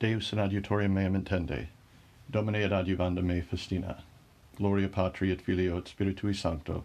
Deus 0.00 0.32
in 0.32 0.38
adiutorium 0.38 0.92
meam 0.92 1.14
intende, 1.14 1.66
Domine 2.30 2.64
ad 2.64 2.72
adiuvanda 2.72 3.22
me 3.22 3.42
festina, 3.42 4.02
Gloria 4.56 4.88
Patri 4.88 5.30
et 5.30 5.42
Filio 5.42 5.76
et 5.76 5.84
Spiritui 5.84 6.34
Sancto, 6.34 6.84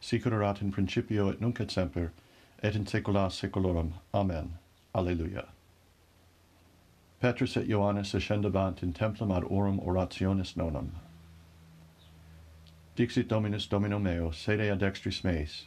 sic 0.00 0.24
erat 0.24 0.62
in 0.62 0.70
principio 0.70 1.28
et 1.28 1.40
nunc 1.40 1.60
et 1.60 1.68
semper, 1.68 2.12
et 2.62 2.76
in 2.76 2.84
saecula 2.84 3.28
saeculorum. 3.28 3.94
Amen. 4.14 4.54
Alleluia. 4.94 5.48
Petrus 7.18 7.56
et 7.56 7.66
Ioannes 7.66 8.14
ascendebant 8.14 8.84
in 8.84 8.92
templum 8.92 9.36
ad 9.36 9.42
orum 9.50 9.84
orationis 9.84 10.56
nonum. 10.56 10.92
Dixit 12.94 13.26
Dominus 13.26 13.66
Domino 13.66 13.98
meo, 13.98 14.30
sede 14.30 14.70
ad 14.70 14.78
dextris 14.78 15.24
meis, 15.24 15.66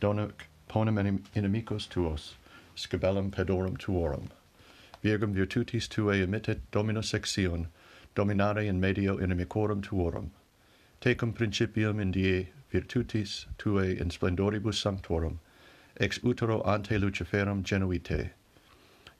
donuc 0.00 0.46
ponem 0.66 0.96
inimicos 1.36 1.86
tuos, 1.86 2.36
scabellum 2.74 3.30
pedorum 3.30 3.76
tuorum. 3.76 4.30
Virgum 5.02 5.34
virtutis 5.34 5.88
tuae 5.88 6.22
emittet 6.22 6.60
Dominus 6.70 7.12
exion, 7.12 7.66
dominare 8.14 8.64
in 8.66 8.78
medio 8.78 9.16
inimicorum 9.16 9.82
tuorum. 9.82 10.30
Tecum 11.00 11.34
principium 11.34 12.00
in 12.00 12.12
die 12.12 12.50
virtutis 12.72 13.46
tuae 13.58 13.98
in 14.00 14.10
splendoribus 14.10 14.80
sanctorum, 14.80 15.40
ex 15.96 16.20
utero 16.22 16.62
ante 16.62 16.98
Luciferum 16.98 17.64
genuite. 17.64 18.30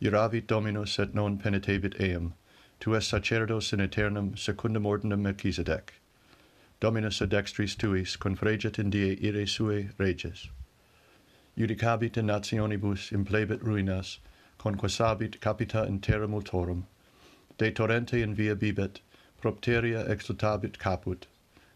Iravit 0.01 0.47
Dominus 0.47 1.01
et 1.01 1.15
non 1.15 1.37
penitebit 1.37 2.01
eum, 2.01 2.34
tu 2.78 2.95
es 2.95 3.11
sacerdos 3.11 3.73
in 3.73 3.80
aeternum 3.80 4.37
secundum 4.37 4.84
ordinum 4.84 5.20
Melchizedek. 5.20 5.95
Dominus 6.78 7.20
ad 7.20 7.30
dextris 7.30 7.77
tuis 7.77 8.17
confregit 8.17 8.78
in 8.78 8.91
die 8.91 9.17
ire 9.27 9.47
sue 9.47 9.91
reges. 9.98 10.48
Judicabit 11.59 12.17
in 12.17 12.27
nationibus 12.27 13.11
implebit 13.11 13.64
ruinas, 13.64 14.19
conquasabit 14.62 15.41
capita 15.41 15.84
in 15.84 15.98
terra 15.98 16.29
multorum. 16.29 16.84
De 17.59 17.73
torrente 17.73 18.23
in 18.23 18.33
via 18.33 18.55
bibet, 18.55 19.00
propteria 19.41 20.05
exultabit 20.05 20.78
caput. 20.78 21.27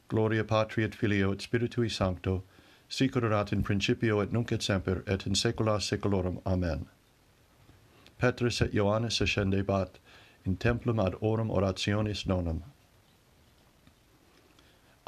Gloria 0.08 0.44
Patri 0.44 0.84
et 0.84 0.94
Filio 0.94 1.33
et 1.33 1.38
Spiritui 1.38 1.91
Sancto, 1.91 2.44
sicurat 2.88 3.52
in 3.52 3.64
principio 3.64 4.20
et 4.20 4.33
nunc 4.33 4.52
et 4.52 4.62
semper 4.62 5.02
et 5.08 5.27
in 5.27 5.33
saecula 5.33 5.80
saeculorum. 5.80 6.41
Amen. 6.47 6.86
Petrus 8.19 8.60
et 8.60 8.72
Ioannis 8.72 9.20
ascendebat 9.20 9.98
in 10.44 10.56
templum 10.56 11.05
ad 11.05 11.14
orum 11.20 11.50
orationis 11.50 12.25
nonum. 12.25 12.62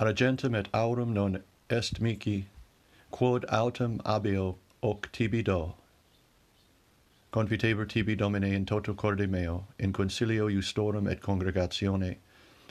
Argentum 0.01 0.57
et 0.57 0.69
aurum 0.75 1.15
non 1.15 1.45
est 1.71 2.01
mici, 2.01 2.47
quod 3.13 3.45
autem 3.49 4.01
abio 4.05 4.57
hoc 4.83 5.13
tibi 5.13 5.43
do. 5.43 5.75
Conviteber 7.31 7.85
tibi 7.85 8.17
Domine 8.17 8.55
in 8.55 8.65
toto 8.65 8.95
corde 8.95 9.27
meo, 9.27 9.67
in 9.79 9.93
concilio 9.93 10.49
justorum 10.49 11.07
et 11.07 11.21
congregatione, 11.21 12.17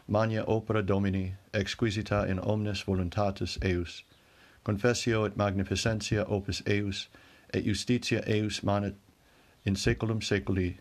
magna 0.08 0.44
opera 0.48 0.82
Domini, 0.82 1.36
exquisita 1.54 2.28
in 2.28 2.40
omnes 2.40 2.82
voluntatis 2.82 3.60
eius, 3.62 4.02
confessio 4.64 5.26
et 5.26 5.38
magnificentia 5.38 6.26
opus 6.28 6.64
eius, 6.66 7.08
et 7.54 7.66
justitia 7.66 8.28
eius 8.28 8.64
manet 8.64 8.96
in 9.64 9.76
saeculum 9.76 10.22
saeculi, 10.22 10.78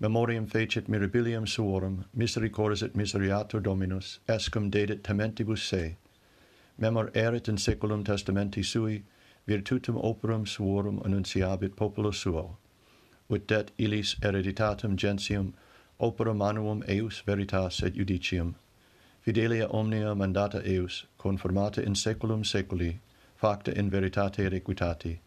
memoriam 0.00 0.46
fecit 0.46 0.88
mirabilium 0.88 1.46
suorum, 1.46 2.06
misericordes 2.16 2.82
et 2.82 2.94
miseriatur 2.94 3.62
Dominus, 3.62 4.20
escum 4.26 4.70
dedit 4.70 5.02
tementibus 5.02 5.58
se, 5.58 5.96
memor 6.78 7.10
erit 7.14 7.46
in 7.46 7.56
saeculum 7.56 8.02
testamenti 8.04 8.64
sui, 8.64 9.04
virtutum 9.46 10.02
operum 10.02 10.46
suorum 10.46 10.98
annunciabit 11.04 11.76
populo 11.76 12.10
suo, 12.10 12.56
ut 13.32 13.46
det 13.48 13.72
illis 13.78 14.14
hereditatem 14.22 14.96
gentium 14.96 15.54
opera 15.98 16.34
manuum 16.34 16.82
eius 16.88 17.22
veritas 17.26 17.82
et 17.82 17.94
judicium. 17.94 18.54
Fidelia 19.22 19.68
omnia 19.68 20.14
mandata 20.14 20.62
eius 20.66 21.04
conformata 21.18 21.82
in 21.82 21.94
saeculum 21.94 22.44
saeculi 22.44 22.98
facta 23.36 23.72
in 23.72 23.90
veritate 23.90 24.46
et 24.46 24.52
equitati 24.52 25.18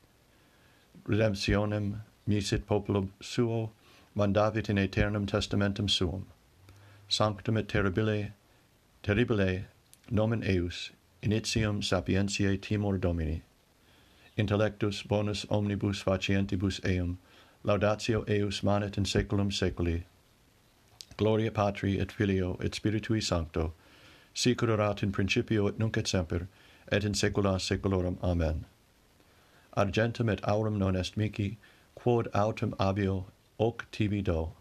redemptionem 1.08 2.02
misit 2.28 2.66
populum 2.66 3.12
suo 3.22 3.72
mandavit 4.18 4.70
in 4.70 4.78
aeternum 4.78 5.26
testamentum 5.28 5.90
suum. 5.90 6.26
Sanctum 7.08 7.58
et 7.58 7.68
terribile 7.68 8.32
terribile 9.04 9.66
nomen 10.10 10.44
eius 10.44 10.90
initium 11.22 11.82
sapientiae 11.84 12.60
timor 12.60 12.98
domini. 12.98 13.42
Intellectus 14.38 15.04
bonus 15.08 15.46
omnibus 15.50 16.04
facientibus 16.04 16.80
eum 16.84 17.18
laudatio 17.66 18.24
eius 18.30 18.62
manet 18.62 18.96
in 18.96 19.06
saeculum 19.06 19.52
saeculi. 19.52 20.04
Gloria 21.18 21.50
Patri 21.50 22.00
et 22.00 22.12
Filio 22.12 22.58
et 22.62 22.74
Spiritui 22.74 23.24
Sancto, 23.24 23.74
sic 24.36 24.62
erat 24.62 25.02
in 25.02 25.12
principio 25.12 25.66
et 25.68 25.80
nunc 25.80 25.98
et 25.98 26.08
semper, 26.08 26.48
et 26.92 27.04
in 27.04 27.14
saecula 27.14 27.60
saeculorum. 27.60 28.20
Amen. 28.22 28.66
Argentum 29.76 30.30
et 30.30 30.42
aurum 30.48 30.78
non 30.78 30.96
est 30.96 31.18
mihi, 31.18 31.58
quod 31.96 32.28
autem 32.36 32.76
abio, 32.80 33.26
hoc 33.60 33.88
tibi 33.92 34.22
do. 34.22 34.52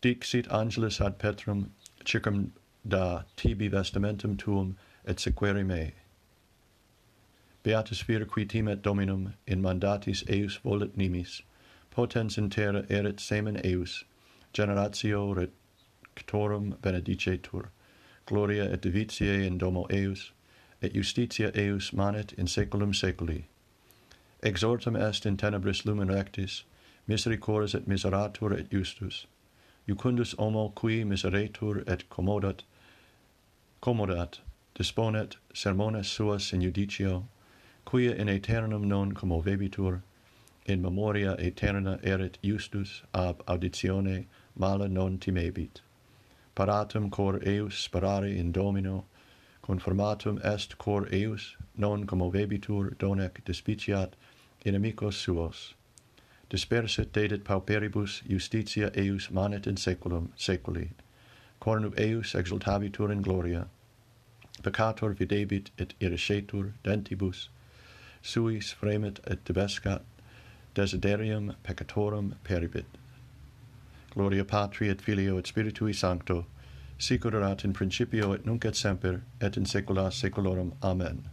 Dixit 0.00 0.50
angelus 0.50 1.02
ad 1.02 1.18
Petrum, 1.18 1.70
circum 2.02 2.52
da 2.88 3.24
tibi 3.36 3.68
vestimentum 3.68 4.38
tuum, 4.38 4.78
et 5.04 5.20
sequere 5.20 5.64
me. 5.64 5.92
Beatus 7.62 8.00
vir 8.02 8.24
qui 8.24 8.46
timet 8.46 8.80
Dominum, 8.80 9.34
in 9.46 9.60
mandatis 9.60 10.24
eius 10.30 10.56
volet 10.64 10.96
nimis, 10.96 11.42
potens 11.90 12.38
in 12.38 12.48
terra 12.48 12.86
erit 12.88 13.20
semen 13.20 13.60
eius, 13.62 14.04
generatio 14.54 15.34
rectorum 15.34 16.76
benedicetur. 16.80 17.66
Gloria 18.24 18.64
et 18.72 18.80
divitiae 18.80 19.44
in 19.46 19.58
domo 19.58 19.86
eius, 19.90 20.32
et 20.80 20.94
justitia 20.94 21.50
eius 21.54 21.92
manet 21.92 22.32
in 22.38 22.46
saeculum 22.46 22.94
saeculi. 22.94 23.44
Exhortum 24.42 24.96
est 24.96 25.26
in 25.26 25.36
tenebris 25.36 25.84
lumen 25.84 26.08
rectis, 26.08 26.62
misericors 27.06 27.74
et 27.74 27.86
miseratur 27.86 28.58
et 28.58 28.70
justus. 28.70 29.26
Jucundus 29.86 30.34
homo 30.38 30.70
qui 30.70 31.04
miseretur 31.04 31.84
et 31.86 32.08
commodat, 32.08 32.62
commodat, 33.82 34.38
disponet 34.74 35.36
sermones 35.52 36.06
suas 36.06 36.54
in 36.54 36.62
judicio, 36.62 37.24
quia 37.90 38.14
in 38.14 38.28
aeternum 38.28 38.86
non 38.86 39.10
commovebitur, 39.12 40.00
in 40.64 40.80
memoria 40.80 41.34
aeterna 41.40 41.98
erit 42.04 42.38
justus 42.40 43.02
ab 43.12 43.42
auditione 43.48 44.26
mala 44.56 44.86
non 44.86 45.18
timebit. 45.18 45.80
Paratum 46.54 47.10
cor 47.10 47.40
eius 47.44 47.88
sperare 47.88 48.32
in 48.32 48.52
Domino, 48.52 49.06
conformatum 49.64 50.38
est 50.44 50.78
cor 50.78 51.08
eius 51.12 51.56
non 51.76 52.06
commovebitur 52.06 52.96
donec 52.96 53.42
despiciat 53.44 54.12
inimicos 54.64 55.14
suos. 55.14 55.74
Dispersit 56.48 57.10
dedit 57.10 57.42
pauperibus 57.42 58.22
justitia 58.22 58.96
eius 58.96 59.32
manet 59.32 59.66
in 59.66 59.74
saeculum 59.74 60.28
saeculi. 60.36 60.90
Cornu 61.60 61.92
eius 61.98 62.34
exultabitur 62.34 63.10
in 63.10 63.20
gloria. 63.20 63.66
Peccator 64.62 65.12
videbit 65.12 65.70
et 65.76 65.94
iriscetur 66.00 66.74
dentibus, 66.84 67.48
suis 68.22 68.74
fremit 68.74 69.18
et 69.26 69.44
debescat, 69.44 70.02
desiderium 70.74 71.54
peccatorum 71.62 72.34
peribit. 72.44 72.86
Gloria 74.14 74.44
Patri 74.44 74.88
et 74.88 75.00
Filio 75.00 75.38
et 75.38 75.46
Spiritui 75.46 75.94
Sancto, 75.94 76.46
sicur 76.98 77.32
erat 77.34 77.64
in 77.64 77.72
principio 77.72 78.32
et 78.32 78.44
nunc 78.44 78.64
et 78.64 78.76
semper, 78.76 79.22
et 79.40 79.56
in 79.56 79.64
saecula 79.64 80.10
saeculorum. 80.10 80.72
Amen. 80.82 81.28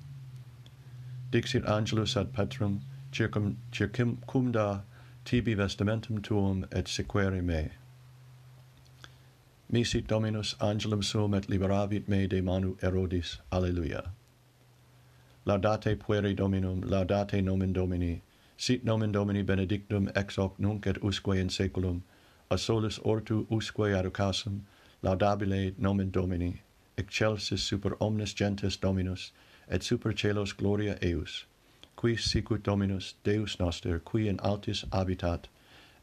Dixit 1.32 1.66
angelus 1.66 2.16
ad 2.16 2.32
Petrum, 2.34 2.82
circum, 3.12 3.58
circumcumda 3.72 4.84
tibi 5.26 5.56
vestimentum 5.56 6.22
tuum 6.22 6.66
et 6.72 6.88
sequere 6.88 7.42
me. 7.42 7.72
Misit 9.70 10.08
Dominus 10.08 10.56
angelum 10.62 11.04
suum 11.04 11.34
et 11.34 11.50
liberavit 11.50 12.08
me 12.08 12.28
de 12.28 12.42
manu 12.42 12.78
erodis. 12.82 13.38
Alleluia 13.52 14.12
laudate 15.48 15.96
pueri 15.96 16.36
Dominum, 16.36 16.82
laudate 16.82 17.42
nomen 17.42 17.72
Domini, 17.72 18.22
sit 18.58 18.84
nomen 18.84 19.14
Domini 19.14 19.42
benedictum 19.44 20.12
ex 20.14 20.36
hoc 20.36 20.60
nunc 20.60 20.86
et 20.86 21.02
usque 21.02 21.38
in 21.38 21.48
saeculum, 21.48 22.02
a 22.52 22.58
solis 22.58 23.00
ortu 23.00 23.48
usque 23.50 23.94
ad 23.98 24.06
ocasum, 24.06 24.60
laudabile 25.02 25.74
nomen 25.78 26.12
Domini, 26.12 26.64
excelsis 26.98 27.64
super 27.64 27.96
omnes 28.02 28.34
gentes 28.34 28.76
Dominus, 28.76 29.32
et 29.70 29.84
super 29.84 30.12
celos 30.12 30.52
gloria 30.52 30.98
eius, 31.02 31.46
qui 31.96 32.18
sicut 32.18 32.62
Dominus 32.62 33.14
Deus 33.24 33.58
noster, 33.58 34.00
qui 34.00 34.28
in 34.28 34.40
altis 34.40 34.84
habitat, 34.92 35.48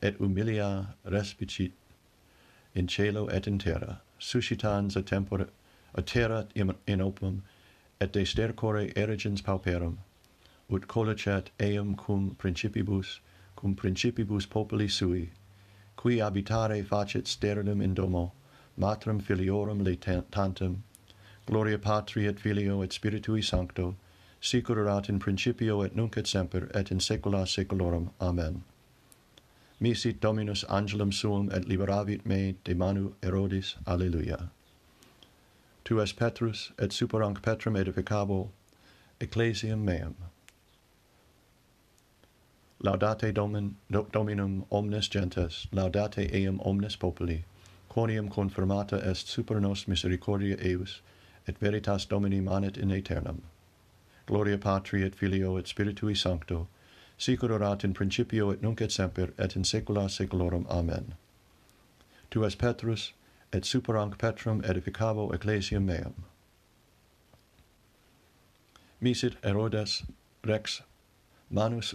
et 0.00 0.18
humilia 0.18 0.86
respicit 1.04 1.72
in 2.74 2.86
cielo 2.86 3.26
et 3.26 3.46
in 3.46 3.58
terra, 3.58 4.00
suscitans 4.18 4.96
a 4.96 5.02
tempore, 5.02 5.48
a 5.94 6.00
terra 6.00 6.46
in, 6.54 6.74
in 6.86 7.02
opum, 7.02 7.42
et 8.04 8.12
de 8.12 8.24
stercore 8.26 8.92
erigens 8.96 9.40
pauperum, 9.40 9.96
ut 10.68 10.86
collicet 10.86 11.48
eum 11.58 11.94
cum 11.96 12.36
principibus, 12.38 13.20
cum 13.56 13.74
principibus 13.74 14.44
populi 14.44 14.88
sui, 14.88 15.30
qui 15.96 16.18
habitare 16.18 16.84
facet 16.84 17.26
sternum 17.26 17.80
in 17.80 17.94
domo, 17.94 18.32
matrem 18.76 19.20
filiorum 19.20 19.80
laetantem, 19.82 20.82
gloria 21.46 21.78
patri 21.78 22.26
et 22.26 22.38
filio 22.38 22.82
et 22.82 22.90
spiritui 22.90 23.42
sancto, 23.42 23.94
sicur 24.42 24.76
erat 24.76 25.08
in 25.08 25.18
principio 25.18 25.80
et 25.80 25.96
nunc 25.96 26.18
et 26.18 26.26
semper 26.26 26.70
et 26.74 26.90
in 26.90 26.98
saecula 26.98 27.46
saeculorum. 27.46 28.10
Amen. 28.20 28.64
Misit 29.80 30.20
Dominus 30.20 30.64
angelum 30.64 31.12
suum 31.12 31.50
et 31.50 31.64
liberavit 31.64 32.26
me 32.26 32.54
de 32.64 32.74
manu 32.74 33.14
Herodis. 33.22 33.76
Alleluia 33.86 34.50
tu 35.84 36.00
es 36.00 36.12
Petrus 36.12 36.72
et 36.78 36.92
superanc 36.92 37.42
Petrum 37.42 37.76
edificabo 37.76 38.48
ecclesiam 39.20 39.84
meam. 39.84 40.14
Laudate 42.82 43.32
domin, 43.32 43.74
Dominum 43.90 44.64
omnes 44.70 45.08
gentes, 45.08 45.66
laudate 45.72 46.34
eam 46.34 46.58
omnes 46.64 46.96
populi, 46.96 47.44
quonium 47.90 48.30
confirmata 48.30 49.06
est 49.06 49.26
super 49.26 49.60
nos 49.60 49.86
misericordia 49.86 50.56
eius, 50.56 51.00
et 51.46 51.58
veritas 51.58 52.06
Domini 52.06 52.40
manet 52.40 52.78
in 52.78 52.90
aeternam. 52.90 53.42
Gloria 54.26 54.56
Patri 54.56 55.02
et 55.02 55.14
Filio 55.14 55.58
et 55.58 55.66
Spiritui 55.66 56.16
Sancto, 56.16 56.66
sicur 57.18 57.50
orat 57.50 57.84
in 57.84 57.92
principio 57.92 58.50
et 58.50 58.62
nunc 58.62 58.80
et 58.80 58.90
semper 58.90 59.32
et 59.38 59.54
in 59.54 59.64
saecula 59.64 60.08
saeculorum. 60.08 60.66
Amen. 60.70 61.14
Tu 62.30 62.42
es 62.44 62.54
Petrus, 62.54 63.12
et 63.54 63.64
superanc 63.64 64.18
petrum 64.18 64.60
edificabo 64.64 65.32
ecclesiam 65.32 65.84
meam. 65.86 66.24
Misit 69.00 69.36
Herodes, 69.44 70.02
rex, 70.44 70.82
manus 71.50 71.94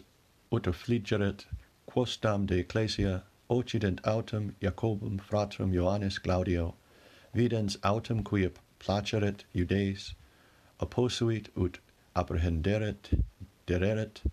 ut 0.52 0.64
affligeret, 0.64 1.46
quosdam 1.86 2.46
de 2.46 2.60
ecclesia 2.60 3.24
occident 3.50 4.00
autem 4.06 4.56
Jacobum 4.62 5.20
fratrum 5.20 5.74
Ioannis 5.74 6.18
Claudio, 6.18 6.76
videns 7.34 7.78
autem 7.84 8.24
quia 8.24 8.52
placeret 8.80 9.44
iudeis 9.54 10.14
opposuit 10.80 11.50
ut 11.58 11.80
apprehenderet, 12.16 13.14
dereret, 13.68 14.24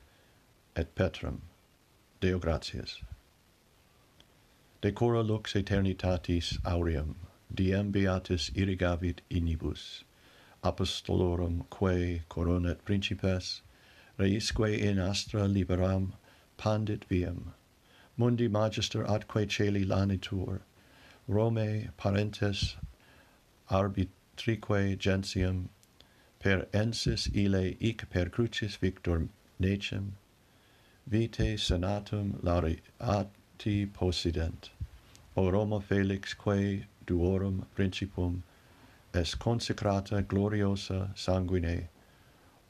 et 0.76 0.94
Petrum. 0.94 1.40
Deo 2.20 2.38
gratias 2.38 3.02
decora 4.86 5.26
lux 5.26 5.54
aeternitatis 5.54 6.60
aureum, 6.64 7.16
diem 7.52 7.90
beatis 7.90 8.52
irrigavit 8.54 9.18
inibus, 9.28 10.04
apostolorum 10.62 11.64
quae 11.70 12.22
coronet 12.28 12.84
principes, 12.84 13.62
reisque 14.16 14.78
in 14.78 15.00
astra 15.00 15.48
liberam 15.48 16.12
pandit 16.56 17.04
viam, 17.08 17.52
mundi 18.16 18.46
magister 18.46 19.02
atque 19.02 19.48
celi 19.48 19.84
lanitur, 19.84 20.60
Rome 21.26 21.88
parentes 21.98 22.76
arbitrique 23.68 24.96
gentium, 24.98 25.68
per 26.38 26.66
ensis 26.72 27.28
ile 27.34 27.76
ic 27.80 28.08
per 28.08 28.26
crucis 28.26 28.76
victor 28.76 29.28
necem, 29.60 30.12
vitae 31.10 31.56
senatum 31.56 32.40
laureati 32.40 33.92
possident. 33.92 34.70
O 35.38 35.50
Roma 35.50 35.82
Felix, 35.82 36.32
quae 36.32 36.86
duorum 37.06 37.66
principum 37.74 38.42
es 39.12 39.34
consecrata 39.34 40.22
gloriosa 40.22 41.14
sanguine, 41.14 41.88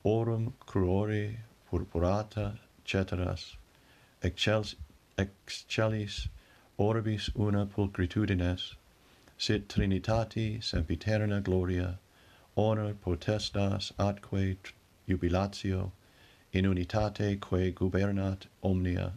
orum 0.04 0.52
cruori 0.66 1.36
purpurata 1.70 2.58
ceteras, 2.84 3.54
excels, 4.20 4.74
excellis 5.16 6.26
orbis 6.76 7.30
una 7.36 7.66
pulcritudines, 7.66 8.74
sit 9.38 9.68
Trinitati 9.68 10.58
sempiterna 10.58 11.40
gloria, 11.40 12.00
honor 12.56 12.94
potestas 12.94 13.92
atque 13.96 14.56
jubilatio, 15.08 15.92
in 16.52 16.64
unitate 16.64 17.38
quae 17.38 17.70
gubernat 17.70 18.46
omnia, 18.64 19.12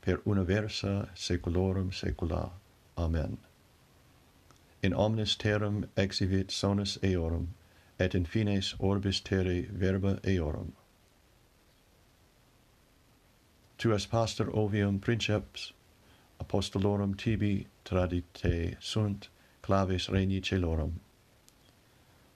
per 0.00 0.18
universa 0.18 1.08
seculorum 1.16 1.92
secula. 1.92 2.61
Amen. 2.96 3.38
In 4.82 4.92
omnes 4.92 5.36
terram 5.36 5.88
exivit 5.96 6.48
sonus 6.50 6.98
eorum, 7.02 7.48
et 7.98 8.14
in 8.14 8.24
fines 8.24 8.74
orbis 8.78 9.20
terrae 9.20 9.68
verba 9.70 10.18
eorum. 10.24 10.72
Tu 13.78 13.92
as 13.92 14.06
pastor 14.06 14.46
ovium 14.46 15.00
princeps, 15.00 15.72
apostolorum 16.40 17.16
tibi 17.16 17.66
tradite 17.84 18.76
sunt, 18.80 19.28
claves 19.62 20.08
regni 20.08 20.40
celorum. 20.40 21.00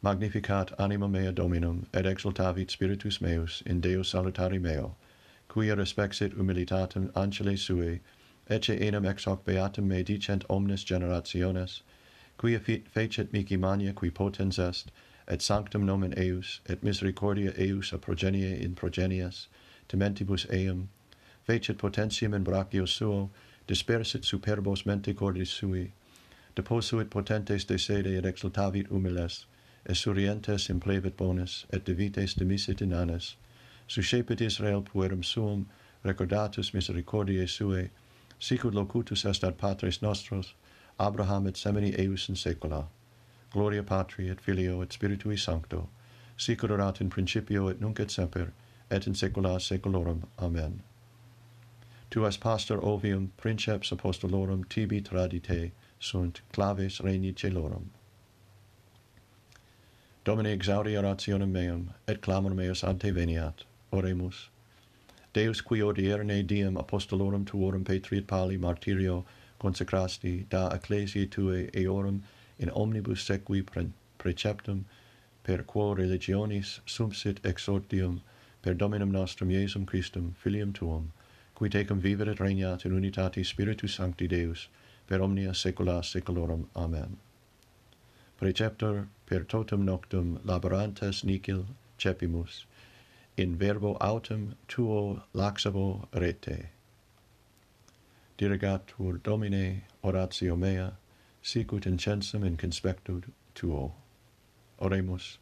Magnificat 0.02 0.72
anima 0.78 1.08
mea 1.08 1.32
Dominum, 1.32 1.86
et 1.92 2.04
exultavit 2.04 2.70
spiritus 2.70 3.20
meus 3.20 3.62
in 3.66 3.80
Deo 3.80 4.02
salutari 4.02 4.60
meo, 4.60 4.94
quia 5.48 5.74
respexit 5.74 6.34
humilitatem 6.34 7.10
ancile 7.14 7.56
suae, 7.56 8.00
ecce 8.48 8.80
enim 8.80 9.04
ex 9.04 9.24
hoc 9.24 9.44
beatum 9.44 9.88
me 9.88 10.02
dicent 10.04 10.44
omnes 10.48 10.84
generationes, 10.84 11.82
quia 12.38 12.60
fecit 12.60 13.32
mici 13.32 13.56
mania 13.56 13.92
qui 13.92 14.10
potens 14.10 14.58
est, 14.58 14.92
et 15.26 15.42
sanctum 15.42 15.84
nomen 15.84 16.14
eius, 16.16 16.60
et 16.66 16.82
misericordia 16.82 17.52
eius 17.58 17.92
a 17.92 17.98
progenie 17.98 18.60
in 18.62 18.74
progenies, 18.74 19.48
tementibus 19.88 20.46
eum, 20.52 20.88
fecit 21.44 21.76
potentium 21.76 22.34
in 22.34 22.44
brachio 22.44 22.86
suo, 22.86 23.30
dispersit 23.66 24.22
superbos 24.22 24.84
menticordis 24.84 25.48
sui, 25.48 25.92
deposuit 26.54 27.10
potentes 27.10 27.64
de 27.64 27.76
sede 27.76 28.06
et 28.06 28.24
exultavit 28.24 28.86
humiles, 28.88 29.46
et 29.86 29.96
surientes 29.96 30.70
implevit 30.70 31.16
bonus, 31.16 31.66
et 31.72 31.84
divites 31.84 32.34
demisit 32.34 32.80
in 32.80 32.92
annes, 32.92 33.34
suscepit 33.88 34.40
Israel 34.40 34.82
puerum 34.82 35.24
suum, 35.24 35.68
recordatus 36.04 36.72
misericordiae 36.72 37.48
suae, 37.48 37.90
sicut 38.38 38.74
locutus 38.74 39.24
est 39.24 39.44
ad 39.44 39.56
patres 39.58 40.02
nostros, 40.02 40.54
Abraham 40.98 41.46
et 41.46 41.56
semini 41.56 41.94
eius 41.98 42.28
in 42.28 42.34
saecula. 42.34 42.86
Gloria 43.52 43.82
Patri 43.82 44.28
et 44.28 44.40
Filio 44.40 44.82
et 44.82 44.90
Spiritui 44.90 45.38
Sancto, 45.38 45.88
sicud 46.36 46.70
erat 46.70 47.00
in 47.00 47.10
principio 47.10 47.68
et 47.68 47.80
nunc 47.80 48.00
et 48.00 48.10
semper, 48.10 48.52
et 48.90 49.06
in 49.06 49.14
saecula 49.14 49.58
saeculorum. 49.60 50.22
Amen. 50.38 50.82
Tu 52.10 52.24
as 52.24 52.36
pastor 52.36 52.78
ovium 52.84 53.32
princeps 53.36 53.90
apostolorum 53.90 54.64
tibi 54.68 55.00
tradite, 55.00 55.72
sunt 55.98 56.40
claves 56.52 57.00
regni 57.00 57.32
celorum. 57.32 57.90
Domine 60.24 60.52
exaudi 60.52 60.96
orationem 60.96 61.50
meum, 61.50 61.90
et 62.08 62.20
clamor 62.20 62.54
meus 62.54 62.82
ante 62.82 63.12
veniat. 63.12 63.64
Oremus. 63.92 64.48
Deus 65.36 65.60
qui 65.60 65.82
odierne 65.82 66.46
diem 66.46 66.78
apostolorum 66.78 67.44
tuorum 67.44 67.84
patriot 67.84 68.26
pali 68.26 68.56
martirio 68.56 69.24
consecrasti 69.58 70.46
da 70.48 70.70
ecclesiae 70.74 71.26
tuae 71.26 71.68
eorum 71.74 72.22
in 72.58 72.70
omnibus 72.70 73.20
sequi 73.20 73.62
preceptum 74.18 74.84
per 75.42 75.62
quo 75.62 75.94
religionis 75.94 76.80
sumsit 76.86 77.44
exordium 77.44 78.22
per 78.62 78.72
Dominum 78.74 79.10
nostrum 79.10 79.50
Iesum 79.50 79.84
Christum 79.84 80.34
filium 80.42 80.72
tuum 80.72 81.12
qui 81.54 81.68
tecum 81.68 82.00
vivere 82.00 82.32
et 82.32 82.40
regnat 82.40 82.86
in 82.86 82.92
unitate 82.92 83.44
spiritus 83.44 83.94
sancti 83.94 84.26
Deus 84.26 84.68
per 85.06 85.20
omnia 85.20 85.50
saecula 85.52 86.02
saeculorum. 86.02 86.66
Amen. 86.74 87.18
Preceptor 88.38 89.08
per 89.26 89.44
totum 89.44 89.84
noctum 89.84 90.40
laborantes 90.46 91.24
nihil 91.24 91.66
cepimus 91.98 92.64
in 93.36 93.56
verbo 93.56 93.96
autem 94.00 94.54
tuo 94.66 95.22
laxavo 95.34 96.08
rete. 96.14 96.70
Dirigatur 98.38 99.22
Domine 99.22 99.82
oratio 100.02 100.56
mea, 100.56 100.92
sicut 101.42 101.84
incensum 101.84 102.44
in 102.44 102.56
conspectu 102.56 103.22
tuo. 103.54 103.94
Oremus. 104.80 105.38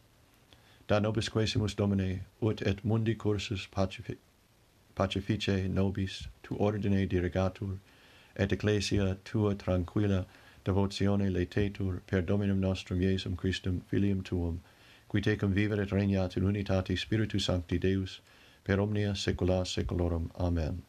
Da 0.86 0.98
nobis 0.98 1.28
quesimus 1.28 1.74
Domine, 1.74 2.20
ut 2.42 2.62
et 2.62 2.84
mundi 2.84 3.14
cursus 3.14 3.66
pacific 3.66 4.18
pacifice 4.94 5.68
nobis, 5.68 6.28
tu 6.42 6.54
ordine 6.54 7.08
dirigatur, 7.08 7.78
et 8.36 8.52
ecclesia 8.52 9.16
tua 9.24 9.54
tranquilla 9.54 10.26
devotione 10.64 11.30
laetetur 11.30 12.00
per 12.06 12.22
Dominum 12.22 12.60
nostrum 12.60 13.00
Iesum 13.00 13.36
Christum 13.36 13.82
filium 13.90 14.22
tuum, 14.22 14.60
qui 15.14 15.21
tecum 15.21 15.52
vivere 15.54 15.83
et 15.83 15.92
regnat 15.92 16.37
in 16.37 16.42
unitate 16.42 16.97
Spiritus 16.97 17.44
Sancti 17.44 17.78
Deus, 17.78 18.21
per 18.64 18.80
omnia 18.80 19.12
saecula 19.14 19.64
saeculorum. 19.64 20.28
Amen. 20.40 20.83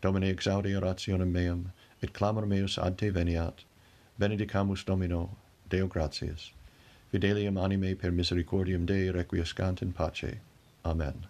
Domine 0.00 0.28
exaudi 0.32 0.76
orationem 0.76 1.32
meam, 1.32 1.72
et 2.00 2.12
clamor 2.12 2.46
meus 2.46 2.78
ad 2.78 2.96
te 2.98 3.10
veniat. 3.10 3.64
Benedicamus 4.16 4.84
Domino, 4.84 5.36
Deo 5.68 5.88
gratias. 5.88 6.52
Fidelium 7.10 7.58
anime 7.58 7.96
per 7.96 8.12
misericordiam 8.12 8.86
Dei 8.86 9.10
requiescant 9.10 9.82
in 9.82 9.92
pace. 9.92 10.38
Amen. 10.84 11.26